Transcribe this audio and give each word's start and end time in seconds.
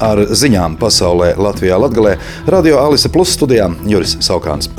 ar 0.00 0.24
ziņām 0.30 0.78
pasaulē, 0.80 1.34
Latvijā, 1.38 1.78
Latvijā, 1.80 2.16
Radio 2.46 2.82
Alise 2.82 3.10
Plus 3.12 3.34
studijā 3.36 3.70
Juris 3.86 4.18
Saukāns. 4.24 4.70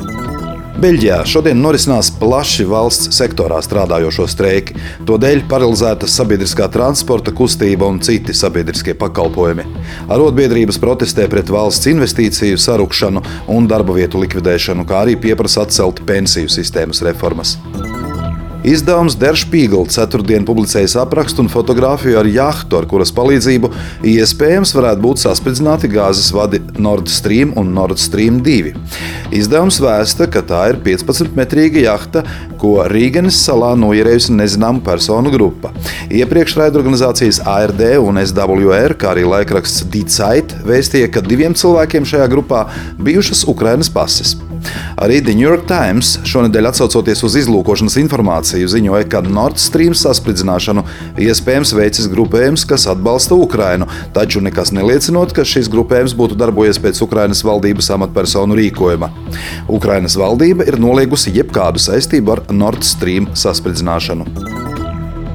Beļģijā 0.79 1.15
šodien 1.27 1.59
norisinās 1.59 2.07
plaši 2.21 2.63
valsts 2.69 3.09
sektorā 3.17 3.57
strādājošo 3.65 4.29
streiki. 4.31 4.77
Tādēļ 5.09 5.41
paralizēta 5.51 6.07
sabiedriskā 6.07 6.69
transporta 6.71 7.33
kustība 7.35 7.89
un 7.91 7.99
citi 7.99 8.31
sabiedriskie 8.31 8.95
pakalpojumi. 9.01 9.67
Arotbiedrības 10.07 10.79
protestē 10.79 11.27
pret 11.27 11.51
valsts 11.51 11.91
investīciju 11.91 12.63
sarukšanu 12.63 13.25
un 13.51 13.67
darba 13.67 13.99
vietu 13.99 14.23
likvidēšanu, 14.23 14.87
kā 14.87 15.03
arī 15.03 15.19
pieprasa 15.19 15.67
atcelt 15.67 15.99
pensiju 16.07 16.47
sistēmas 16.55 17.03
reformas. 17.09 17.57
Izdevums 18.63 19.15
Der 19.15 19.37
Spiegel 19.39 19.85
ceturtdien 19.87 20.43
publicējis 20.43 20.97
aprakstu 20.99 21.45
un 21.45 21.47
fotografiju 21.51 22.17
ar 22.19 22.27
jahtu, 22.27 22.75
ar 22.75 22.87
kuras 22.91 23.13
palīdzību 23.15 23.69
iespējams 24.11 24.73
varētu 24.75 25.03
būt 25.05 25.21
saspridzināti 25.21 25.87
gāzes 25.93 26.27
vadi 26.35 26.59
Nord 26.75 27.07
Stream 27.07 27.53
un 27.59 27.71
Nord 27.77 28.01
Stream 28.03 28.41
2. 28.43 28.73
Izdevums 29.39 29.79
vēsta, 29.79 30.27
ka 30.27 30.43
tā 30.43 30.65
ir 30.73 30.81
15-metrīga 30.83 31.85
jahta, 31.85 32.25
ko 32.59 32.75
Rīgenes 32.91 33.39
salā 33.45 33.71
noierējusi 33.79 34.35
nezināma 34.35 34.83
personu 34.83 35.31
grupa. 35.31 35.71
Iepriekš 36.11 36.59
raidorganizācijas 36.59 37.39
ARD 37.47 37.85
un 38.03 38.19
SWR, 38.25 38.97
kā 38.99 39.15
arī 39.15 39.23
laikraksts 39.29 39.87
Zeit, 40.09 40.51
vēstīja, 40.67 41.07
ka 41.13 41.23
diviem 41.23 41.55
cilvēkiem 41.55 42.11
šajā 42.11 42.27
grupā 42.27 42.67
bijušas 42.99 43.47
Ukrainas 43.47 43.87
pases. 43.93 44.35
Arī 44.99 45.19
The 45.23 45.35
New 45.37 45.45
York 45.45 45.65
Times 45.69 46.17
šonadēļ 46.27 46.69
atsaucoties 46.71 47.23
uz 47.27 47.37
izlūkošanas 47.41 47.97
informāciju 48.01 48.69
ziņoja, 48.71 49.07
ka 49.11 49.21
Nord 49.25 49.59
Stream 49.61 49.95
saspridzināšanu 49.97 50.83
iespējams 51.23 51.73
veicis 51.77 52.09
grupējums, 52.11 52.65
kas 52.69 52.87
atbalsta 52.91 53.37
Ukrainu, 53.39 53.87
taču 54.15 54.43
nekas 54.43 54.73
neliecinot, 54.75 55.33
ka 55.35 55.47
šis 55.47 55.71
grupējums 55.71 56.15
būtu 56.19 56.39
darbojies 56.39 56.81
pēc 56.83 57.03
Ukrainas 57.05 57.43
valdības 57.47 57.91
amatpersonu 57.95 58.57
rīkojuma. 58.59 59.11
Ukrainas 59.71 60.17
valdība 60.19 60.67
ir 60.67 60.79
noliegusi 60.81 61.33
jebkādu 61.35 61.81
saistību 61.81 62.35
ar 62.35 62.43
Nord 62.53 62.85
Stream 62.87 63.31
saspridzināšanu. 63.37 64.68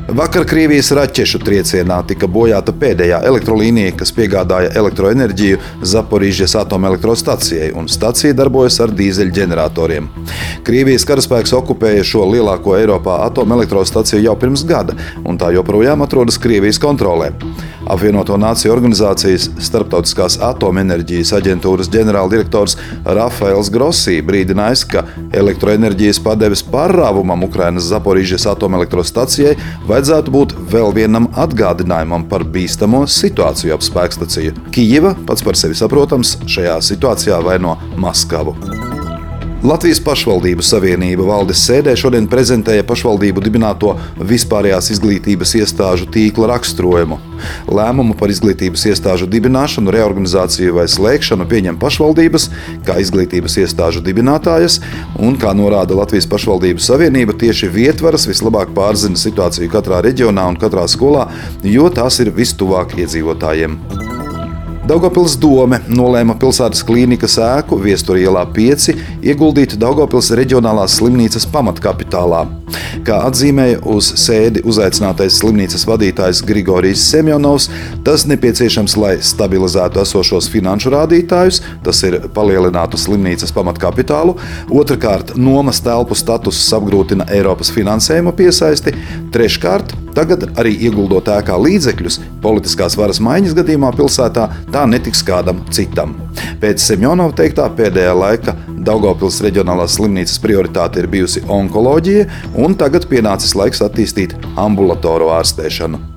Vakar 0.05 0.44
Krievijas 0.44 0.91
raķešu 0.92 1.38
triecienā 1.41 1.97
tika 2.05 2.28
bojāta 2.28 2.74
pēdējā 2.77 3.22
elektrolīnija, 3.24 3.94
kas 3.97 4.11
piegādāja 4.12 4.74
elektroenerģiju 4.77 5.61
Zaporīžas 5.80 6.52
atomelektrostacijai, 6.61 7.70
un 7.72 7.88
stacija 7.88 8.36
darbojas 8.36 8.77
ar 8.84 8.92
dīzeļģeneratoriem. 8.92 10.11
Krievijas 10.66 11.08
karaspēks 11.08 11.56
okupēja 11.56 12.05
šo 12.05 12.27
lielāko 12.34 12.77
Eiropā 12.77 13.22
atomelektrostaciju 13.30 14.20
jau 14.27 14.36
pirms 14.36 14.66
gada, 14.69 14.92
un 15.24 15.41
tā 15.41 15.55
joprojām 15.56 16.05
atrodas 16.05 16.36
Krievijas 16.36 16.83
kontrolē. 16.84 17.33
Apvienoto 17.90 18.36
Nāciju 18.40 18.72
organizācijas 18.72 19.50
Starptautiskās 19.62 20.38
atomenerģijas 20.44 21.34
aģentūras 21.38 21.90
ģenerāldirektors 21.92 22.78
Rafaels 23.04 23.70
Grosī 23.74 24.20
brīdinājis, 24.24 24.84
ka 24.88 25.04
elektroenerģijas 25.36 26.22
padeves 26.24 26.64
pārrāvumam 26.72 27.44
Ukrainas 27.48 27.90
Zaporīžas 27.90 28.48
atomelektrostacijai 28.55 29.56
vajadzētu 29.88 30.34
būt 30.34 30.56
vēl 30.72 30.94
vienam 30.96 31.28
atgādinājumam 31.36 32.28
par 32.30 32.46
bīstamo 32.56 33.05
situāciju 33.10 33.77
ap 33.77 33.84
spēkstaciju. 33.84 34.56
Kijava 34.74 35.14
pats 35.28 35.44
par 35.44 35.60
sevi 35.60 35.77
saprotams 35.78 36.38
šajā 36.48 36.80
situācijā 36.92 37.42
vaino 37.44 37.77
Maskavu. 38.00 38.83
Latvijas 39.64 39.96
pašvaldību 40.04 40.60
savienība 40.60 41.24
valdes 41.24 41.62
sēdē 41.64 41.94
šodien 41.96 42.26
prezentēja 42.28 42.84
pašvaldību 42.84 43.40
dibināto 43.46 43.94
vispārējās 44.20 44.90
izglītības 44.92 45.54
iestāžu 45.56 46.04
tīkla 46.12 46.50
raksturojumu. 46.50 47.16
Lēmumu 47.72 48.12
par 48.20 48.28
izglītības 48.28 48.84
iestāžu 48.90 49.24
dibināšanu, 49.32 49.88
reorganizāciju 49.94 50.76
vai 50.76 50.84
slēgšanu 50.92 51.46
pieņem 51.48 51.78
pašvaldības, 51.80 52.50
kā 52.84 52.98
izglītības 53.00 53.56
iestāžu 53.62 54.04
dibinātājas, 54.04 54.82
un, 55.16 55.38
kā 55.40 55.54
norāda 55.56 55.96
Latvijas 55.96 56.28
pašvaldību 56.28 56.84
savienība, 56.84 57.33
tieši 57.40 57.72
vietvaras 57.72 58.28
vislabāk 58.28 58.77
pārzina 58.77 59.16
situāciju 59.16 59.72
katrā 59.72 60.02
reģionā 60.05 60.44
un 60.52 60.60
katrā 60.60 60.84
skolā, 60.92 61.30
jo 61.64 61.89
tās 61.89 62.20
ir 62.20 62.34
vistuvāk 62.36 62.98
iedzīvotājiem. 63.00 63.80
Daugopils 64.84 65.39
dome 65.40 65.78
nolēma 65.89 66.34
pilsētas 66.36 66.83
klīnikas 66.84 67.39
ēku 67.40 67.78
Viestura 67.80 68.20
ielā 68.20 68.42
5 68.52 68.90
ieguldīt 69.24 69.78
Daugopils 69.80 70.28
reģionālās 70.36 70.98
slimnīcas 70.98 71.46
pamatkapitālā. 71.55 72.42
Kā 73.06 73.22
atzīmēja 73.30 73.78
uz 73.89 74.11
sēdi 74.20 74.61
uzaicinātais 74.68 75.39
slimnīcas 75.40 75.86
vadītājs 75.89 76.45
Grigorijs 76.45 77.06
Semjonovs, 77.14 77.70
tas 78.05 78.27
nepieciešams, 78.28 78.98
lai 79.00 79.14
stabilizētu 79.24 80.05
esošos 80.05 80.50
finanšu 80.52 80.92
rādītājus, 80.92 81.62
tas 81.86 82.05
ir 82.05 82.20
palielinātu 82.36 83.01
slimnīcas 83.01 83.56
pamatkapitālu, 83.56 84.36
otrkārt, 84.68 85.33
nomas 85.40 85.80
telpu 85.80 86.12
statusus 86.12 86.68
apgrūtina 86.77 87.30
Eiropas 87.33 87.72
finansējuma 87.72 88.36
piesaisti, 88.36 88.92
treškārt, 89.33 89.96
Tagad 90.14 90.47
arī 90.61 90.75
ieguldot 90.86 91.29
ēkā 91.35 91.57
līdzekļus, 91.58 92.20
politiskās 92.45 92.95
varas 92.98 93.20
maiņas 93.25 93.57
gadījumā 93.58 93.91
pilsētā 93.98 94.47
tā 94.75 94.85
netiks 94.91 95.25
kādam 95.27 95.64
citam. 95.75 96.14
Pēc 96.63 96.83
Semjonova 96.83 97.35
teiktā 97.36 97.67
pēdējā 97.75 98.14
laika 98.19 98.57
Daugopils 98.85 99.41
reģionālās 99.45 99.98
slimnīcas 99.98 100.41
prioritāte 100.45 101.02
ir 101.02 101.11
bijusi 101.11 101.45
onkoloģija, 101.51 102.29
un 102.55 102.79
tagad 102.79 103.08
pienācis 103.11 103.57
laiks 103.58 103.83
attīstīt 103.85 104.36
ambulatoru 104.61 105.33
ārstēšanu. 105.35 106.14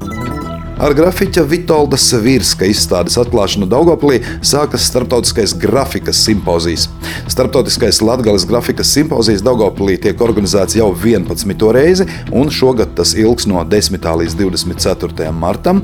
Ar 0.78 0.94
grafiķa 0.94 1.42
Vitolda 1.50 1.98
Savirska 1.98 2.68
izstādes 2.70 3.16
atklāšanu 3.18 3.66
Daugoplī 3.66 4.20
sākas 4.46 4.84
starptautiskais 4.86 5.56
grafikas 5.58 6.20
simpozijas. 6.22 6.84
Starptautiskais 7.26 7.98
Latgales 8.06 8.46
grafikas 8.46 8.92
simpozijas 8.94 9.42
Daugoplī 9.42 9.96
tiek 10.04 10.22
organizēts 10.22 10.78
jau 10.78 10.92
11. 10.94 11.66
reizi, 11.74 12.06
un 12.30 12.54
šogad 12.54 12.94
tas 13.00 13.16
ilgs 13.18 13.48
no 13.50 13.64
10. 13.66 14.06
līdz 14.22 14.36
24. 14.38 15.32
martam. 15.34 15.82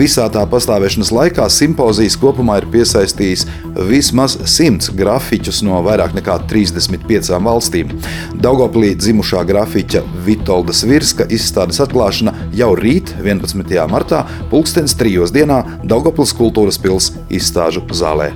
Visā 0.00 0.24
tā 0.32 0.46
pastāvēšanas 0.48 1.12
laikā 1.18 1.50
simpozijas 1.52 2.16
kopumā 2.22 2.62
ir 2.62 2.68
piesaistījis 2.72 3.44
vismaz 3.92 4.38
100 4.40 4.96
grafiķus 4.96 5.60
no 5.68 5.82
vairāk 5.84 6.16
nekā 6.16 6.38
35 6.48 7.36
valstīm. 7.44 7.92
Daugoplī 8.40 8.94
dzimušā 8.96 9.44
grafiķa 9.52 10.00
Vitolda 10.24 10.72
Savirska 10.80 11.28
izstādes 11.28 11.84
atklāšana 11.84 12.32
jau 12.56 12.72
rīt, 12.78 13.14
11. 13.20 13.76
martā, 13.90 14.24
pulkstenis 14.50 14.96
trijos 14.98 15.32
dienā 15.34 15.62
Daugopils 15.84 16.34
kultūras 16.36 16.80
pils 16.80 17.12
izstāžu 17.30 17.84
zālē. 17.94 18.32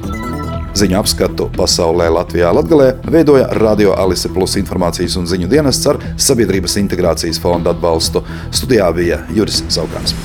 Ziņu 0.75 0.97
apskatu 0.98 1.47
pasaulē 1.54 2.08
Latvijā 2.10 2.48
Latgalē 2.50 2.88
veidoja 3.06 3.47
Radio 3.60 3.92
Alise 3.94 4.30
Plus 4.34 4.56
informācijas 4.58 5.14
un 5.20 5.28
ziņu 5.30 5.47
dienests 5.52 5.86
ar 5.86 6.00
Sabiedrības 6.19 6.75
integrācijas 6.82 7.38
fonda 7.38 7.70
atbalstu. 7.70 8.25
Studijā 8.50 8.91
bija 8.97 9.22
Juris 9.30 9.62
Zaukāns. 9.70 10.16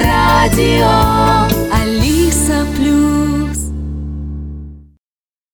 Radio 0.00 1.59